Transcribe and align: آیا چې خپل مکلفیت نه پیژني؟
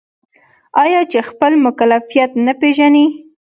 آیا 0.83 1.01
چې 1.11 1.19
خپل 1.29 1.51
مکلفیت 1.65 2.31
نه 2.45 2.53
پیژني؟ 2.59 3.05